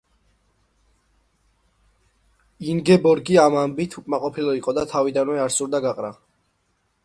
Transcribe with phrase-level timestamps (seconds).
[2.75, 6.15] ინგებორგი ამ ამბით უკმაყოფილო იყო და თავიდანვე არ სურდა გაყრა.